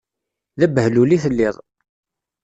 [0.59, 1.55] D abehlul i telliḍ.